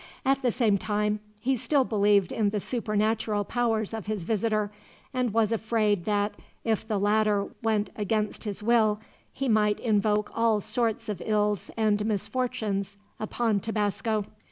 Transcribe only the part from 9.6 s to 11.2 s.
invoke all sorts